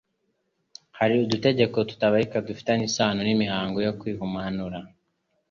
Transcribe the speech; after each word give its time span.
Hariho 0.97 1.21
udutegeko 1.23 1.77
tutabarika 1.89 2.45
dufitanye 2.47 2.83
isano 2.89 3.19
n'imihango 3.23 3.77
yo 3.87 3.93
kwihumanura. 3.99 4.79